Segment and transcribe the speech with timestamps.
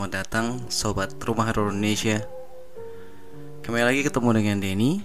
[0.00, 2.24] Selamat datang Sobat Rumah Horor Indonesia.
[3.60, 5.04] Kembali lagi ketemu dengan Denny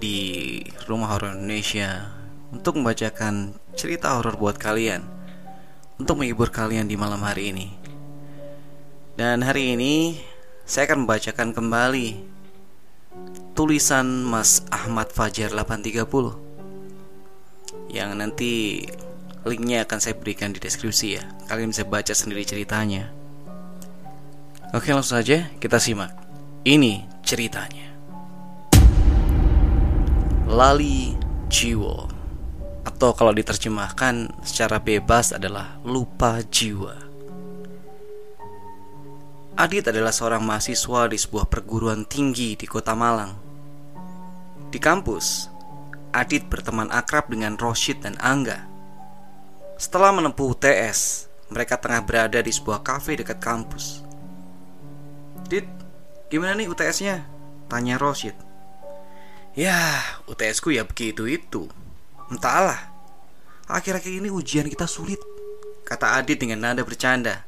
[0.00, 0.16] Di
[0.88, 2.08] Rumah Horor Indonesia
[2.56, 5.04] Untuk membacakan cerita horor buat kalian
[6.00, 7.76] Untuk menghibur kalian di malam hari ini.
[9.12, 10.24] Dan hari ini
[10.64, 12.16] saya akan membacakan kembali
[13.52, 18.52] Tulisan Mas Ahmad Fajar 830 Yang nanti
[19.44, 21.28] Linknya akan saya berikan di deskripsi ya.
[21.44, 23.15] Kalian bisa baca sendiri ceritanya
[24.76, 26.12] Oke langsung saja kita simak.
[26.60, 27.96] Ini ceritanya.
[30.44, 31.16] Lali
[31.48, 32.04] Jiwo
[32.84, 36.92] Atau kalau diterjemahkan secara bebas adalah lupa jiwa.
[39.56, 43.32] Adit adalah seorang mahasiswa di sebuah perguruan tinggi di kota Malang.
[44.68, 45.48] Di kampus,
[46.12, 48.68] Adit berteman akrab dengan Roshid dan Angga.
[49.80, 54.05] Setelah menempuh UTS, mereka tengah berada di sebuah kafe dekat kampus.
[56.26, 57.22] Gimana nih UTS-nya?
[57.70, 58.34] Tanya Roshid.
[59.54, 61.70] Ya, UTS-ku ya begitu itu.
[62.28, 62.92] Entahlah.
[63.66, 65.18] Akhir-akhir ini ujian kita sulit,
[65.86, 67.46] kata Adit dengan nada bercanda.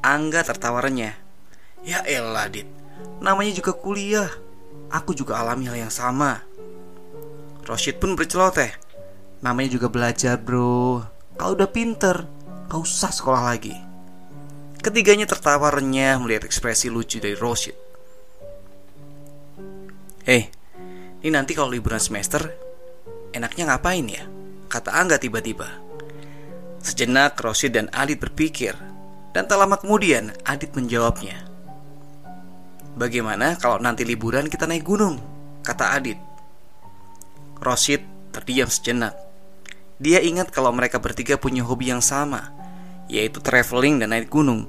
[0.00, 1.16] Angga tertawarnya.
[1.84, 2.68] Ya elah, Dit.
[3.20, 4.28] Namanya juga kuliah.
[4.92, 6.44] Aku juga alami hal yang sama.
[7.64, 8.74] Roshid pun berceloteh.
[9.40, 11.06] Namanya juga belajar, bro.
[11.38, 12.28] Kalau udah pinter,
[12.68, 13.91] gak usah sekolah lagi.
[14.82, 17.78] Ketiganya tertawa renyah melihat ekspresi lucu dari Roshid.
[20.26, 20.50] Hei,
[21.22, 22.50] ini nanti kalau liburan semester,
[23.30, 24.26] enaknya ngapain ya?
[24.66, 25.70] Kata Angga tiba-tiba.
[26.82, 28.74] Sejenak Roshid dan Adit berpikir,
[29.30, 31.46] dan tak lama kemudian Adit menjawabnya.
[32.98, 35.22] Bagaimana kalau nanti liburan kita naik gunung?
[35.62, 36.18] Kata Adit.
[37.62, 38.02] Roshid
[38.34, 39.14] terdiam sejenak.
[40.02, 42.50] Dia ingat kalau mereka bertiga punya hobi yang sama,
[43.10, 44.66] yaitu traveling dan naik gunung.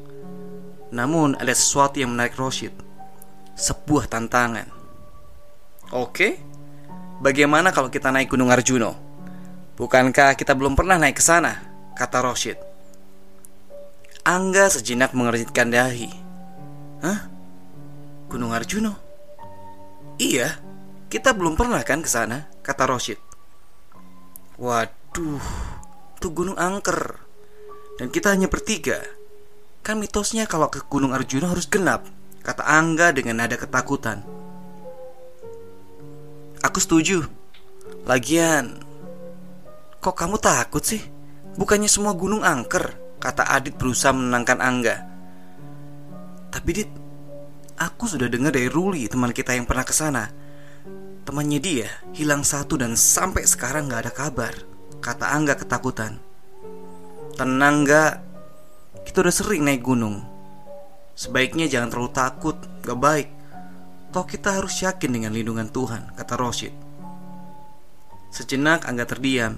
[0.93, 2.73] Namun ada sesuatu yang menarik Roshid.
[3.57, 4.69] Sebuah tantangan.
[5.93, 6.37] Oke,
[7.21, 8.97] bagaimana kalau kita naik Gunung Arjuno?
[9.73, 11.61] Bukankah kita belum pernah naik ke sana?
[11.97, 12.57] Kata Roshid.
[14.25, 16.09] Angga sejenak mengerjitkan dahi.
[17.01, 17.29] Hah?
[18.29, 18.93] Gunung Arjuno?
[20.21, 20.61] Iya,
[21.09, 23.17] kita belum pernah kan ke sana, kata Roshid.
[24.61, 25.41] Waduh,
[26.17, 27.22] itu gunung angker
[27.97, 28.97] Dan kita hanya bertiga.
[29.85, 32.07] Kan mitosnya kalau ke gunung Arjuna harus genap
[32.43, 34.19] Kata Angga dengan nada ketakutan.
[36.63, 37.23] Aku setuju.
[38.03, 38.79] Lagian
[40.03, 40.99] Kok kamu takut sih?
[41.55, 44.95] Bukannya semua gunung angker Kata Adit berusaha menenangkan Angga.
[46.51, 46.91] Tapi Dit
[47.79, 50.27] Aku sudah dengar dari Ruli teman kita yang pernah ke sana.
[51.23, 54.53] Temannya dia hilang satu dan sampai sekarang gak ada kabar
[54.99, 56.32] Kata Angga ketakutan
[57.33, 58.21] Tenang gak
[59.09, 60.21] Kita udah sering naik gunung.
[61.17, 63.29] Sebaiknya jangan terlalu takut Gak baik.
[64.13, 66.69] Toh kita harus yakin dengan lindungan Tuhan Kata Roshid
[68.29, 69.57] Sejenak Angga terdiam.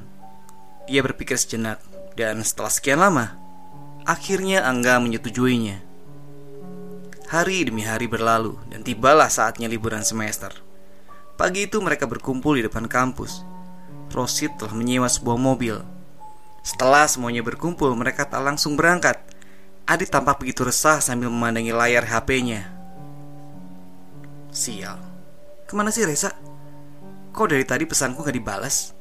[0.87, 1.83] Dia berpikir sejenak
[2.15, 3.35] Dan setelah sekian lama
[4.07, 5.83] Akhirnya Angga menyetujuinya.
[7.28, 10.55] Hari demi hari berlalu Dan tibalah saatnya liburan semester.
[11.35, 13.43] Pagi itu mereka berkumpul di depan kampus.
[14.16, 15.94] Rosid telah menyewa sebuah mobil.
[16.66, 19.22] Setelah semuanya berkumpul, mereka tak langsung berangkat.
[19.85, 22.73] Adit tampak begitu resah sambil memandangi layar HP-nya.
[24.50, 24.97] Sial,
[25.70, 26.34] ke mana sih Reza?
[27.38, 28.97] Kok dari tadi pesanku gak dibalas?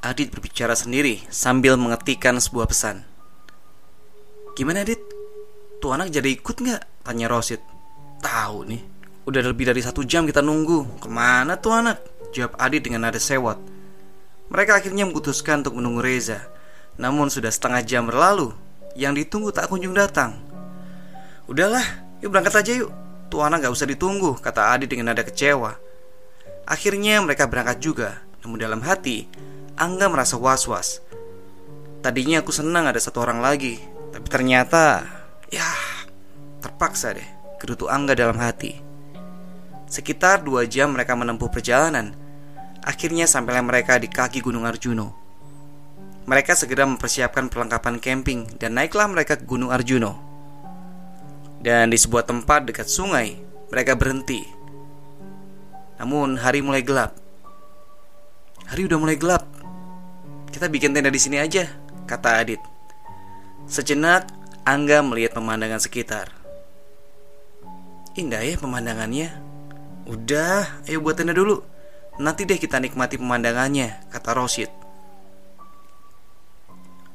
[0.00, 3.04] Adit berbicara sendiri sambil mengetikkan sebuah pesan.
[4.56, 5.04] Gimana Adit?
[5.84, 7.04] Tuh anak jadi ikut gak?
[7.04, 7.60] Tanya Rosid.
[8.24, 8.80] Tahu nih,
[9.28, 12.00] Udah lebih dari satu jam kita nunggu Ke mana tuh anak?
[12.32, 13.60] Jawab Adit dengan nada sewot
[14.48, 16.53] Mereka akhirnya memutuskan untuk menunggu Reza
[17.00, 18.54] Namun sudah setengah jam berlalu
[18.94, 20.38] Yang ditunggu tak kunjung datang
[21.44, 21.84] Udahlah,
[22.22, 22.90] yuk berangkat aja yuk
[23.34, 25.74] tuh anak gak usah ditunggu, kata Adit dengan nada kecewa.
[26.70, 29.26] Akhirnya mereka berangkat juga, namun dalam hati,
[29.74, 31.02] Angga merasa was-was.
[31.98, 33.82] Tadinya aku senang ada satu orang lagi,
[34.14, 35.02] tapi ternyata,
[35.50, 35.66] ya,
[36.62, 37.26] terpaksa deh,
[37.58, 38.78] gerutu Angga dalam hati.
[39.90, 42.14] Sekitar dua jam mereka menempuh perjalanan.
[42.86, 45.23] Akhirnya sampailah mereka di kaki Gunung Arjuno.
[46.24, 50.16] Mereka segera mempersiapkan perlengkapan camping dan naiklah mereka ke Gunung Arjuno.
[51.60, 54.44] Dan di sebuah tempat dekat sungai, mereka berhenti.
[56.00, 57.16] Namun hari mulai gelap.
[58.68, 59.44] Hari udah mulai gelap.
[60.48, 61.68] Kita bikin tenda di sini aja,
[62.08, 62.60] kata Adit.
[63.68, 64.28] Sejenak,
[64.64, 66.32] Angga melihat pemandangan sekitar.
[68.16, 69.28] Indah ya pemandangannya.
[70.08, 71.60] Udah, ayo buat tenda dulu.
[72.16, 74.83] Nanti deh kita nikmati pemandangannya, kata Rosid.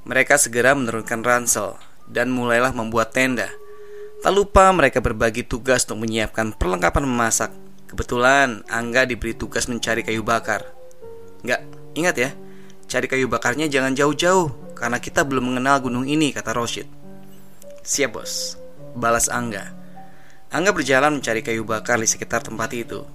[0.10, 1.78] Mereka segera menurunkan ransel
[2.10, 3.46] dan mulailah membuat tenda.
[4.26, 7.54] Tak lupa mereka berbagi tugas untuk menyiapkan perlengkapan memasak.
[7.86, 10.66] Kebetulan Angga diberi tugas mencari kayu bakar.
[11.46, 11.62] Enggak,
[11.94, 12.30] ingat ya,
[12.90, 16.90] cari kayu bakarnya jangan jauh-jauh karena kita belum mengenal gunung ini, kata Roshid.
[17.86, 18.58] Siap bos,
[18.98, 19.78] balas Angga.
[20.50, 23.06] Angga berjalan mencari kayu bakar di sekitar tempat itu.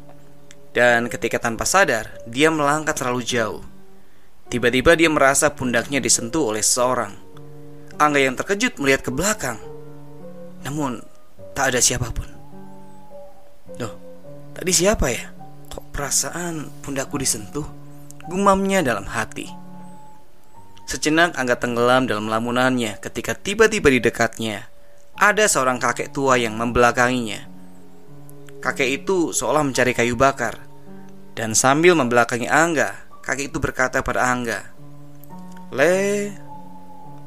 [0.70, 3.73] Dan ketika tanpa sadar, dia melangkah terlalu jauh.
[4.48, 7.12] Tiba-tiba dia merasa pundaknya disentuh oleh seorang.
[7.98, 9.58] Angga yang terkejut melihat ke belakang.
[10.66, 11.02] Namun,
[11.54, 12.26] tak ada siapa pun.
[13.78, 13.94] Loh,
[14.54, 15.30] tadi siapa ya?
[15.70, 17.66] Kok perasaan pundakku disentuh?
[18.26, 19.46] Gumamnya dalam hati.
[20.84, 24.68] Sejenak Angga tenggelam dalam lamunannya ketika tiba-tiba di dekatnya
[25.16, 27.46] ada seorang kakek tua yang membelakanginya.
[28.60, 30.60] Kakek itu seolah mencari kayu bakar
[31.36, 34.60] dan sambil membelakangi Angga, Kakek itu berkata pada Angga,
[35.72, 36.28] "Le,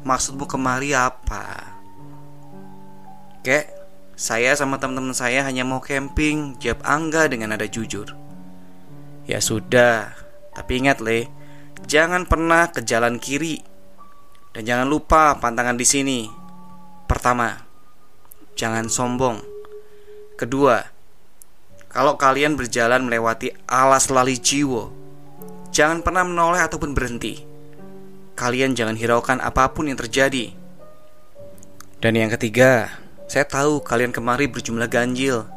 [0.06, 1.74] maksudmu kemari apa?"
[3.42, 3.66] Kek,
[4.14, 8.14] saya sama teman-teman saya hanya mau camping, jawab Angga dengan nada jujur.
[9.26, 10.14] Ya sudah,
[10.54, 11.34] tapi ingat Le,
[11.90, 13.66] jangan pernah ke jalan kiri.
[14.54, 16.20] Dan jangan lupa pantangan di sini.
[17.06, 17.62] Pertama,
[18.58, 19.38] jangan sombong.
[20.38, 20.82] Kedua,
[21.90, 25.06] kalau kalian berjalan melewati alas lali jiwo,
[25.72, 27.44] Jangan pernah menoleh ataupun berhenti.
[28.38, 30.54] Kalian jangan hiraukan apa pun yang terjadi.
[31.98, 32.94] Dan yang ketiga,
[33.25, 35.50] saya tahu kalian kemari berjumlah ganjil.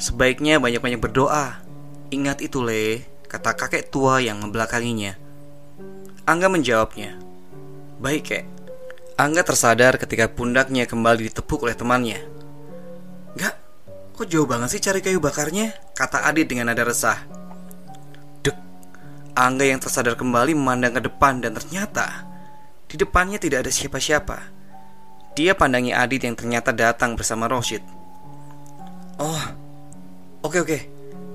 [0.00, 1.60] Sebaiknya banyak-banyak berdoa.
[2.08, 5.14] Ingat itu, Le, kata kakek tua yang membelakanginya.
[6.24, 7.20] Angga menjawabnya.
[8.00, 8.44] Baik, kek.
[9.16, 12.20] Angga tersadar ketika pundaknya kembali ditepuk oleh temannya.
[13.36, 13.54] Gak,
[14.16, 15.76] kok jauh banget sih cari kayu bakarnya?
[15.92, 17.35] Kata Adit dengan nada resah.
[19.36, 22.24] Angga yang tersadar kembali memandang ke depan dan ternyata
[22.88, 24.38] di depannya tidak ada siapa-siapa.
[25.36, 27.84] Dia pandangi Adit yang ternyata datang bersama Roshid.
[29.20, 29.44] Oh,
[30.40, 30.78] oke oke.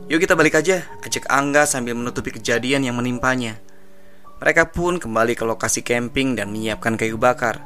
[0.09, 3.62] Yuk kita balik aja, ajak Angga sambil menutupi kejadian yang menimpanya.
[4.42, 7.62] Mereka pun kembali ke lokasi camping dan menyiapkan kayu bakar.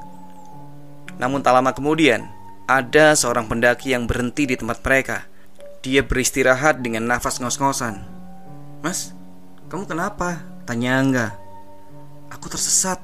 [1.15, 2.27] Namun tak lama kemudian,
[2.67, 5.23] ada seorang pendaki yang berhenti di tempat mereka.
[5.79, 8.03] Dia beristirahat dengan nafas ngos-ngosan.
[8.83, 9.15] Mas,
[9.65, 10.45] kamu kenapa?
[10.69, 11.27] Tanya Angga.
[12.29, 13.01] Aku tersesat.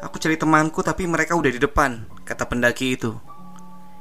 [0.00, 3.12] Aku cari temanku tapi mereka udah di depan Kata pendaki itu.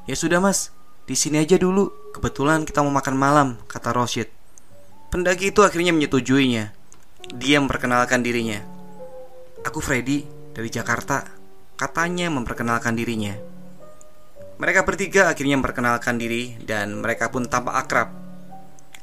[0.07, 0.71] Ya sudah mas.
[1.03, 1.91] Di sini aja dulu.
[2.15, 4.31] Kebetulan kita mau makan malam Kata Roshid.
[5.11, 6.71] Pendaki itu akhirnya menyetujuinya.
[7.35, 8.63] Dia memperkenalkan dirinya.
[9.67, 11.27] Aku Freddy dari Jakarta
[11.75, 13.35] Katanya memperkenalkan dirinya.
[14.61, 18.20] Mereka bertiga akhirnya memperkenalkan diri Dan mereka pun tampak akrab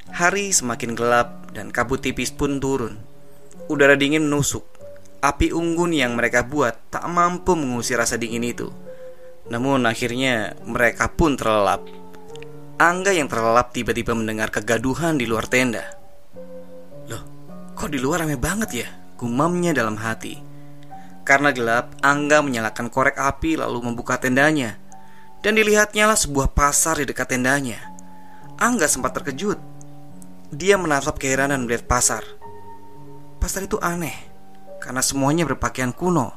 [0.09, 2.97] Hari semakin gelap dan kabut tipis pun turun.
[3.69, 4.65] Udara dingin menusuk.
[5.21, 8.73] Api unggun yang mereka buat tak mampu mengusir rasa dingin itu.
[9.53, 11.85] Namun akhirnya mereka pun terlelap.
[12.79, 15.85] Angga yang terlelap tiba-tiba mendengar kegaduhan di luar tenda.
[17.11, 17.23] Loh,
[17.75, 18.89] kok di luar rame banget ya?
[19.19, 20.41] Gumamnya dalam hati.
[21.27, 24.81] Karena gelap, Angga menyalakan korek api lalu membuka tendanya.
[25.45, 27.83] Dan dilihatnya lah sebuah pasar di dekat tendanya.
[28.57, 29.78] Angga sempat terkejut
[30.49, 32.25] dia menatap keheranan melihat pasar.
[33.37, 34.17] Pasar itu aneh
[34.81, 36.33] karena semuanya berpakaian kuno.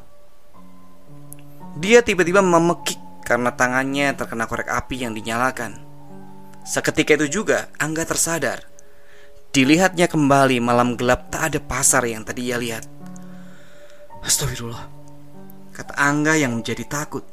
[1.80, 5.80] Dia tiba-tiba memekik karena tangannya terkena korek api yang dinyalakan.
[6.68, 8.68] Seketika itu juga Angga tersadar.
[9.56, 12.84] Dilihatnya kembali malam gelap tak ada pasar yang tadi ia lihat.
[14.22, 14.86] Astagfirullah.
[15.72, 17.24] Kata Angga yang menjadi takut.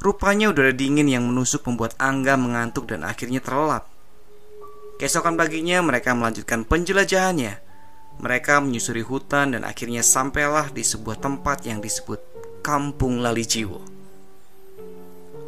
[0.00, 3.91] Rupanya udara dingin yang menusuk membuat Angga mengantuk dan akhirnya terlelap.
[5.00, 7.60] Keesokan paginya mereka melanjutkan penjelajahannya.
[8.20, 12.20] Mereka menyusuri hutan dan akhirnya sampailah di sebuah tempat yang disebut
[12.60, 13.80] Kampung Lali Jiwo.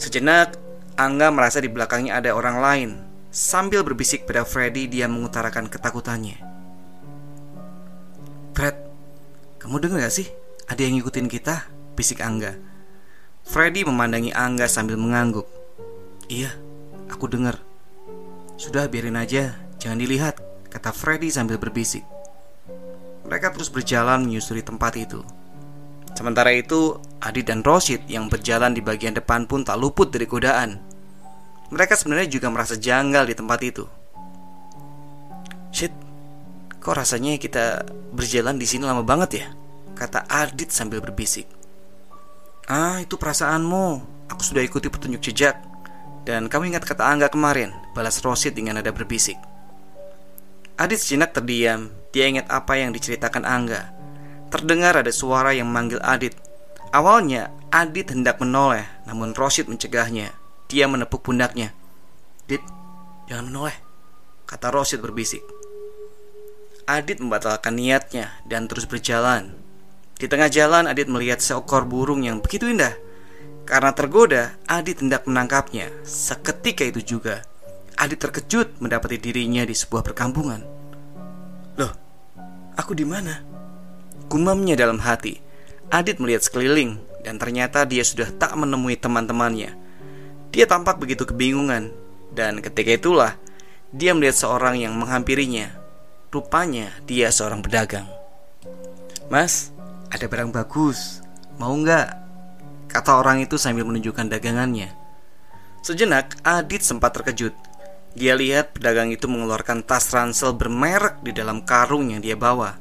[0.01, 0.59] Sejenak,
[0.95, 2.91] Angga merasa di belakangnya ada orang lain.
[3.35, 6.39] Sambil berbisik pada Freddy, dia mengutarakan ketakutannya.
[8.55, 8.79] Fred,
[9.59, 10.31] kamu dengar gak sih?
[10.71, 11.67] Ada yang ngikutin kita?
[11.99, 12.55] Bisik Angga.
[13.43, 15.51] Freddy memandangi Angga sambil mengangguk.
[16.31, 16.55] Iya,
[17.11, 17.59] aku dengar.
[18.54, 20.38] Sudah biarin aja, jangan dilihat,
[20.70, 22.06] kata Freddy sambil berbisik.
[23.26, 25.26] Mereka terus berjalan menyusuri tempat itu.
[26.14, 30.78] Sementara itu, Adit dan Roshid yang berjalan di bagian depan pun tak luput dari godaan.
[31.75, 33.84] Mereka sebenarnya juga merasa janggal di tempat itu.
[35.75, 35.90] Shit,
[36.78, 37.82] kok rasanya kita
[38.14, 39.46] berjalan di sini lama banget ya?
[39.99, 41.50] Kata Adit sambil berbisik.
[42.70, 43.87] Ah, itu perasaanmu.
[44.30, 45.58] Aku sudah ikuti petunjuk jejak.
[46.25, 49.37] Dan kamu ingat kata Angga kemarin, balas Rosid dengan nada berbisik.
[50.81, 51.93] Adit sejenak terdiam.
[52.11, 53.93] Dia ingat apa yang diceritakan Angga.
[54.49, 56.35] Terdengar ada suara yang memanggil Adit.
[56.90, 60.33] Awalnya, Adit hendak menoleh, namun Rosid mencegahnya.
[60.71, 61.76] Dia menepuk pundaknya.
[62.49, 62.64] Dit,
[63.28, 63.76] jangan menoleh,
[64.49, 65.45] kata Rosid berbisik.
[66.88, 69.57] Adit membatalkan niatnya dan terus berjalan.
[70.16, 72.97] Di tengah jalan, Adit melihat seekor burung yang begitu indah.
[73.64, 75.88] Karena tergoda, Adit hendak menangkapnya.
[76.04, 77.44] Seketika itu juga,
[77.97, 80.61] Adit terkejut mendapati dirinya di sebuah perkampungan.
[81.80, 81.92] Loh,
[82.76, 83.40] aku di mana?
[84.28, 85.40] Gumamnya dalam hati.
[85.88, 89.73] Adit melihat sekeliling dan ternyata dia sudah tak menemui teman-temannya.
[90.52, 91.90] Dia tampak begitu kebingungan
[92.37, 93.33] dan ketika itulah
[93.94, 95.71] dia melihat seorang yang menghampirinya.
[96.35, 98.11] Rupanya dia seorang pedagang.
[99.30, 99.71] Mas,
[100.11, 101.23] ada barang bagus.
[101.62, 102.24] Mau nggak?
[102.95, 104.95] Kata orang itu sambil menunjukkan dagangannya.
[105.83, 107.51] Sejenak, Adit sempat terkejut.
[108.15, 112.79] Dia lihat pedagang itu mengeluarkan tas ransel bermerek di dalam karung yang dia bawa.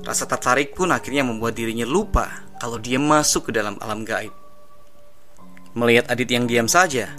[0.00, 4.32] Rasa tertarik pun akhirnya membuat dirinya lupa kalau dia masuk ke dalam alam gaib.
[5.76, 7.12] Melihat Adit yang diam saja,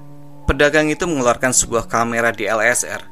[0.50, 3.06] pedagang itu mengeluarkan sebuah kamera di LSR.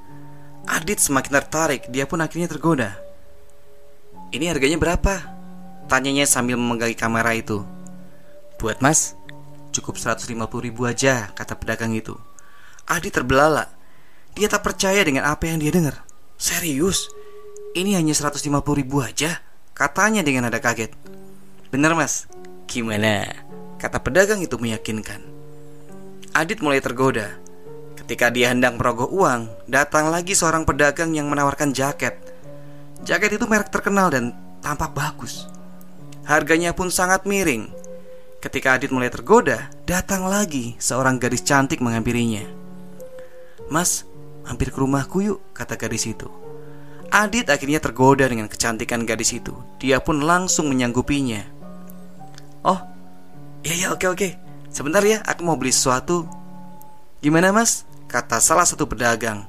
[0.66, 2.98] Adit semakin tertarik, dia pun akhirnya tergoda.
[4.34, 5.22] Ini harganya berapa?
[5.86, 7.62] Tanyanya sambil memegangi kamera itu.
[8.62, 9.18] Buat mas,
[9.74, 12.14] cukup 150 ribu aja, kata pedagang itu.
[12.86, 13.74] Adit terbelalak.
[14.38, 16.06] Dia tak percaya dengan apa yang dia dengar.
[16.38, 17.10] Serius?
[17.74, 19.42] Ini hanya 150 ribu aja?
[19.74, 20.94] Katanya dengan nada kaget.
[21.74, 22.30] Bener mas,
[22.70, 23.34] gimana?
[23.82, 25.26] Kata pedagang itu meyakinkan.
[26.38, 27.42] Adit mulai tergoda.
[27.98, 32.14] Ketika dia hendak merogoh uang, datang lagi seorang pedagang yang menawarkan jaket.
[33.10, 35.50] Jaket itu merek terkenal dan tampak bagus.
[36.30, 37.81] Harganya pun sangat miring.
[38.42, 42.42] Ketika Adit mulai tergoda, datang lagi seorang gadis cantik menghampirinya.
[43.70, 44.02] Mas,
[44.50, 46.26] hampir ke rumahku yuk, kata gadis itu.
[47.14, 49.54] Adit akhirnya tergoda dengan kecantikan gadis itu.
[49.78, 51.46] Dia pun langsung menyanggupinya.
[52.66, 52.82] Oh,
[53.62, 54.30] iya ya oke oke.
[54.74, 56.26] Sebentar ya, aku mau beli sesuatu.
[57.22, 57.86] Gimana mas?
[58.10, 59.46] Kata salah satu pedagang.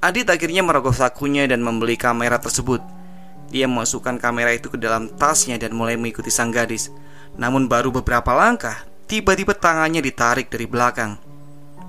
[0.00, 2.80] Adit akhirnya merogoh sakunya dan membeli kamera tersebut.
[3.52, 6.88] Dia memasukkan kamera itu ke dalam tasnya dan mulai mengikuti sang gadis.
[7.36, 11.18] Namun baru beberapa langkah, tiba-tiba tangannya ditarik dari belakang.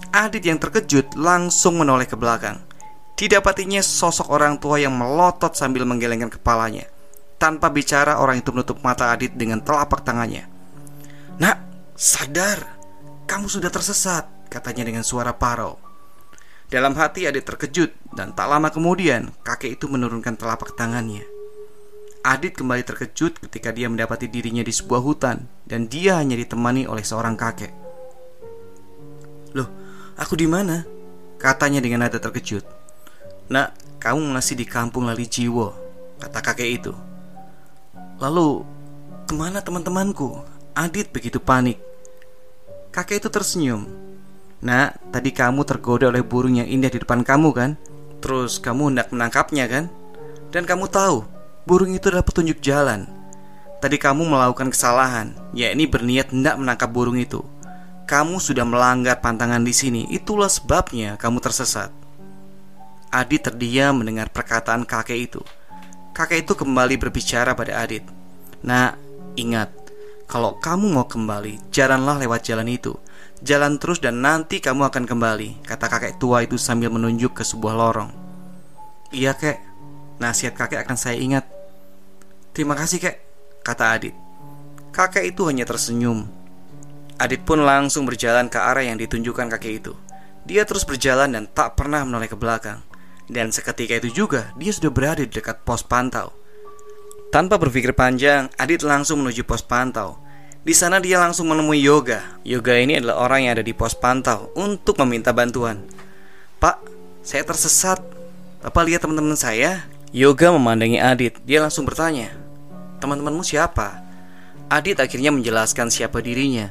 [0.09, 2.57] Adit yang terkejut langsung menoleh ke belakang.
[3.13, 6.87] Didapatinya sosok orang tua yang melotot sambil menggelengkan kepalanya.
[7.39, 10.47] Tanpa bicara, orang itu menutup mata Adit dengan telapak tangannya.
[11.39, 11.57] Nak,
[11.95, 12.79] sadar,
[13.27, 15.79] kamu sudah tersesat, katanya dengan suara parau.
[16.69, 21.38] Dalam hati Adit terkejut dan tak lama kemudian kakek itu menurunkan telapak tangannya.
[22.19, 26.99] Adit kembali terkejut ketika dia mendapati dirinya di sebuah hutan dan dia hanya ditemani oleh
[26.99, 27.71] seorang kakek.
[29.55, 29.71] Loh,
[30.19, 30.83] aku di mana?
[31.39, 32.67] Katanya dengan nada terkejut.
[33.47, 33.71] Nak,
[34.03, 35.71] kamu masih di kampung Lali Jiwo,
[36.19, 36.91] kata kakek itu.
[38.19, 38.67] Lalu,
[39.23, 40.43] ke mana teman-temanku?
[40.75, 41.79] Adit begitu panik.
[42.91, 43.87] Kakek itu tersenyum.
[44.59, 47.79] Nak, tadi kamu tergoda oleh burung yang indah di depan kamu kan?
[48.19, 49.87] Terus kamu hendak menangkapnya kan?
[50.51, 51.38] Dan kamu tahu,
[51.69, 53.05] burung itu adalah petunjuk jalan.
[53.77, 57.45] Tadi kamu melakukan kesalahan, yakni berniat hendak menangkap burung itu.
[58.09, 61.93] Kamu sudah melanggar pantangan di sini, itulah sebabnya kamu tersesat.
[63.13, 65.41] Adit terdiam mendengar perkataan kakek itu.
[66.17, 68.01] Kakek itu kembali berbicara pada Adit.
[68.65, 68.97] Nah,
[69.37, 69.69] ingat,
[70.25, 72.97] kalau kamu mau kembali, jalanlah lewat jalan itu.
[73.45, 77.77] Jalan terus dan nanti kamu akan kembali, kata kakek tua itu sambil menunjuk ke sebuah
[77.77, 78.11] lorong.
[79.13, 79.61] Iya kek,
[80.17, 81.58] nasihat kakek akan saya ingat.
[82.59, 83.23] Terima kasih kek,
[83.63, 84.11] kata Adit.
[84.91, 86.27] Kakek itu hanya tersenyum.
[87.15, 89.95] Adit pun langsung berjalan ke arah yang ditunjukkan kakek itu.
[90.43, 92.83] Dia terus berjalan dan tak pernah menoleh ke belakang.
[93.31, 96.35] Dan seketika itu juga dia sudah berada di dekat pos pantau.
[97.31, 100.19] Tanpa berpikir panjang, Adit langsung menuju pos pantau.
[100.59, 102.43] Di sana dia langsung menemui Yoga.
[102.43, 105.87] Yoga ini adalah orang yang ada di pos pantau untuk meminta bantuan.
[106.59, 106.83] Pak,
[107.23, 108.03] saya tersesat.
[108.59, 109.87] Bapak lihat teman-teman saya?
[110.11, 111.39] Yoga memandangi Adit.
[111.47, 112.48] Dia langsung bertanya,
[112.99, 114.03] teman-temanmu siapa?
[114.69, 116.69] Adit akhirnya menjelaskan siapa dirinya.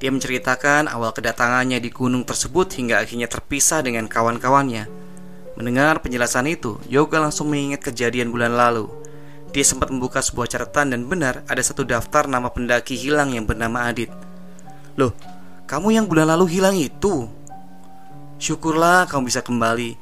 [0.00, 4.88] Dia menceritakan awal kedatangannya di gunung tersebut hingga akhirnya terpisah dengan kawan-kawannya.
[5.54, 8.90] Mendengar penjelasan itu, Yoga langsung mengingat kejadian bulan lalu.
[9.54, 13.86] Dia sempat membuka sebuah catatan dan benar ada satu daftar nama pendaki hilang yang bernama
[13.86, 14.10] Adit.
[14.98, 15.14] Loh,
[15.70, 17.26] kamu yang bulan lalu hilang itu?
[18.38, 19.94] Syukurlah kamu bisa kembali.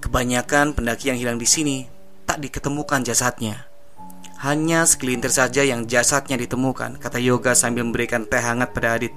[0.00, 1.76] Kebanyakan pendaki yang hilang di sini
[2.22, 3.69] tak diketemukan jasadnya.
[4.40, 9.12] Hanya segelintir saja yang jasadnya ditemukan, kata Yoga sambil memberikan teh hangat pada Adit.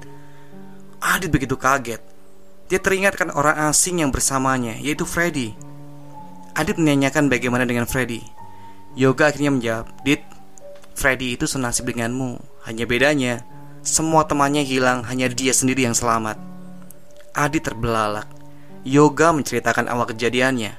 [1.00, 2.03] Adit begitu kaget.
[2.68, 5.56] Dia teringatkan orang asing yang bersamanya, yaitu Freddy.
[6.60, 8.20] Adit menanyakan bagaimana dengan Freddy.
[9.00, 10.27] Yoga akhirnya menjawab, Dit,
[10.92, 12.44] Freddy itu senasib denganmu.
[12.68, 13.48] Hanya bedanya,
[13.80, 16.36] semua temannya hilang, hanya dia sendiri yang selamat.
[17.32, 18.27] Adit terbelalak.
[18.84, 20.75] Yoga menceritakan awal kejadiannya.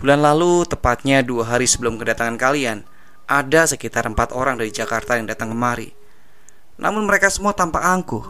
[0.00, 2.88] Bulan lalu, tepatnya dua hari sebelum kedatangan kalian,
[3.30, 5.94] ada sekitar empat orang dari Jakarta yang datang kemari.
[6.82, 8.26] Namun mereka semua tampak angkuh.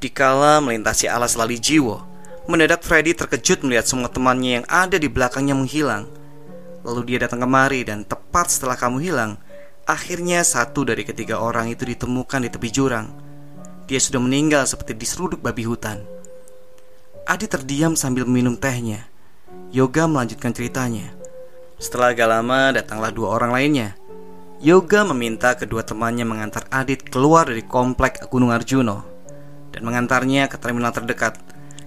[0.00, 2.00] Dikala melintasi alas lali jiwo,
[2.48, 6.08] mendadak Freddy terkejut melihat semua temannya yang ada di belakangnya menghilang.
[6.82, 9.36] Lalu dia datang kemari dan tepat setelah kamu hilang,
[9.84, 13.12] akhirnya satu dari ketiga orang itu ditemukan di tepi jurang.
[13.86, 16.02] Dia sudah meninggal seperti diseruduk babi hutan.
[17.28, 19.06] Adi terdiam sambil minum tehnya.
[19.70, 21.14] Yoga melanjutkan ceritanya.
[21.78, 23.94] Setelah agak lama datanglah dua orang lainnya.
[24.62, 29.02] Yoga meminta kedua temannya mengantar Adit keluar dari komplek Gunung Arjuno
[29.74, 31.34] dan mengantarnya ke terminal terdekat.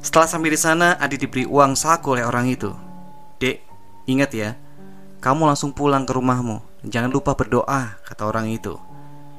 [0.03, 2.75] Setelah sampai di sana, Adit diberi uang saku oleh orang itu.
[3.39, 3.63] Dek,
[4.11, 4.59] ingat ya,
[5.23, 8.77] kamu langsung pulang ke rumahmu jangan lupa berdoa, kata orang itu.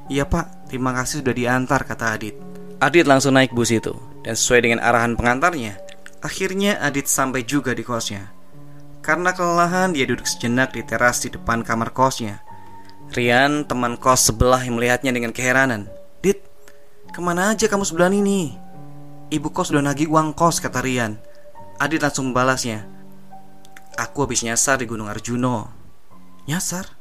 [0.09, 2.35] Iya pak, terima kasih sudah diantar, kata Adit.
[2.81, 5.77] Adit langsung naik bus itu dan sesuai dengan arahan pengantarnya,
[6.25, 8.33] Akhirnya Adit sampai juga di kosnya.
[9.05, 12.43] Karena kelelahan, dia duduk sejenak di teras di depan kamar kosnya.
[13.15, 15.87] Rian, teman kos sebelah yang melihatnya dengan keheranan.
[16.25, 16.43] Dit,
[17.15, 18.59] ke mana aja kamu sebulan ini?
[19.31, 21.19] Ibu kos sudah nagih uang kos, kata Rian.
[21.79, 22.87] Adit langsung membalasnya.
[23.97, 25.71] Aku habis nyasar di Gunung Arjuno.
[26.51, 26.97] Nyasar?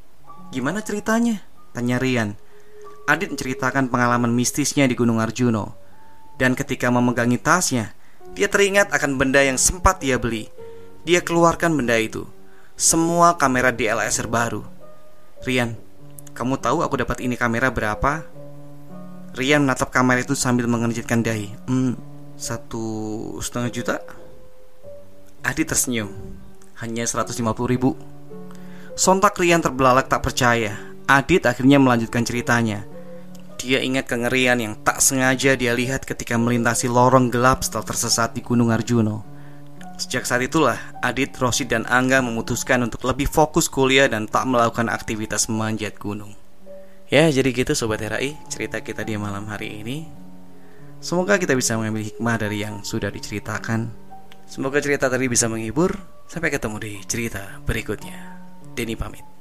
[0.54, 1.44] Gimana ceritanya?
[1.74, 2.38] Tanya Rian.
[3.06, 5.78] Adit menceritakan pengalaman mistisnya di Gunung Arjuno.
[6.36, 7.96] Dan ketika memegangi tasnya,
[8.36, 10.52] dia teringat akan benda yang sempat dia beli.
[11.06, 12.28] Dia keluarkan benda itu.
[12.76, 14.64] Semua kamera DSLR baru.
[15.46, 15.78] Rian,
[16.36, 18.28] kamu tahu aku dapat ini kamera berapa?
[19.40, 21.56] Rian menatap kamera itu sambil mengerjitkan dahi.
[21.64, 21.96] Hmm,
[22.36, 22.84] satu
[23.40, 23.96] setengah juta?
[25.48, 26.12] Adi tersenyum.
[26.84, 27.40] Hanya 150
[27.72, 27.96] ribu.
[29.00, 30.76] Sontak Rian terbelalak tak percaya.
[31.08, 32.84] Adit akhirnya melanjutkan ceritanya.
[33.56, 38.44] Dia ingat kengerian yang tak sengaja dia lihat ketika melintasi lorong gelap setelah tersesat di
[38.44, 39.35] Gunung Arjuno.
[39.96, 44.92] Sejak saat itulah, Adit, Rosid, dan Angga memutuskan untuk lebih fokus kuliah dan tak melakukan
[44.92, 46.36] aktivitas memanjat gunung.
[47.08, 50.04] Ya, jadi gitu Sobat RAI, cerita kita di malam hari ini.
[51.00, 53.94] Semoga kita bisa mengambil hikmah dari yang sudah diceritakan.
[54.50, 55.96] Semoga cerita tadi bisa menghibur.
[56.26, 58.42] Sampai ketemu di cerita berikutnya.
[58.74, 59.35] Denny pamit.